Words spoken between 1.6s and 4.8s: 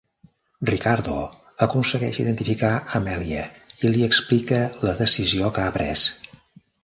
aconsegueix identificar Amelia i li explica